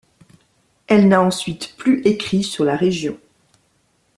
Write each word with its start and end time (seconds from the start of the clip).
Elle 0.87 1.07
n'a 1.09 1.21
ensuite 1.21 1.75
plus 1.77 2.01
écrit 2.07 2.43
sur 2.43 2.65
la 2.65 2.75
région. 2.75 3.19